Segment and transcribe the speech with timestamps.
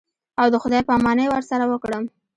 [0.41, 2.03] او د خداى پاماني ورسره وکړم.